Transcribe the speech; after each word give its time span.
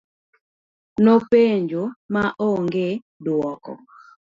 Nopenjo 1.03 1.83
ma 2.13 2.23
ong'e 2.51 2.89
duoko. 3.23 3.73